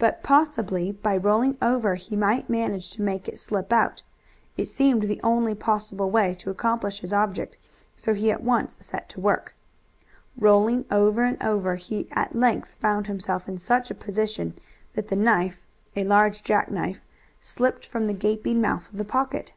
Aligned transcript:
But 0.00 0.24
possibly 0.24 0.90
by 0.90 1.16
rolling 1.16 1.56
over 1.62 1.94
he 1.94 2.16
might 2.16 2.50
manage 2.50 2.90
to 2.90 3.02
make 3.02 3.28
it 3.28 3.38
slip 3.38 3.72
out. 3.72 4.02
It 4.56 4.64
seemed 4.64 5.02
the 5.04 5.20
only 5.22 5.54
possible 5.54 6.10
way 6.10 6.34
to 6.40 6.50
accomplish 6.50 6.98
his 6.98 7.12
object, 7.12 7.56
so 7.94 8.14
he 8.14 8.32
at 8.32 8.42
once 8.42 8.74
set 8.80 9.08
to 9.10 9.20
work. 9.20 9.54
Rolling 10.36 10.86
over 10.90 11.22
and 11.22 11.40
over, 11.40 11.76
he 11.76 12.08
at 12.10 12.34
length 12.34 12.74
found 12.80 13.06
himself 13.06 13.46
in 13.48 13.56
such 13.58 13.92
a 13.92 13.94
position 13.94 14.54
that 14.94 15.06
the 15.06 15.14
knife 15.14 15.62
a 15.94 16.02
large 16.02 16.42
jackknife 16.42 16.98
slipped 17.38 17.86
from 17.86 18.06
the 18.06 18.12
gaping 18.12 18.60
mouth 18.60 18.90
of 18.90 18.98
the 18.98 19.04
pocket. 19.04 19.52